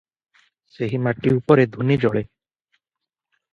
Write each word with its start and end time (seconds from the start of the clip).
ସେହି 0.77 1.01
ମାଟି 1.09 1.35
ଉପରେ 1.35 1.67
ଧୂନି 1.77 1.99
ଜଳେ। 2.07 2.25